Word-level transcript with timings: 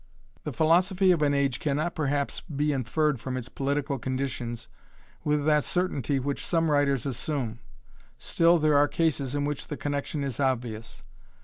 The 0.45 0.51
philosophy 0.51 1.11
of 1.11 1.21
an 1.21 1.35
age 1.35 1.59
cannot 1.59 1.93
perhaps 1.93 2.39
be 2.41 2.71
inferred 2.71 3.19
from 3.19 3.37
its 3.37 3.49
political 3.49 3.99
conditions 3.99 4.67
with 5.23 5.45
that 5.45 5.63
certainty 5.63 6.17
which 6.19 6.43
some 6.43 6.71
writers 6.71 7.05
assume; 7.05 7.59
still 8.17 8.57
there 8.57 8.75
are 8.79 8.87
cases 8.87 9.35
in 9.35 9.45
which 9.45 9.67
the 9.67 9.77
connection 9.77 10.23
is 10.23 10.39
obvious. 10.39 11.03